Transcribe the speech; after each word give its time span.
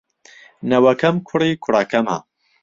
نەوەکەم 0.69 1.15
کوڕی 1.27 1.51
کوڕەکەمە. 1.63 2.17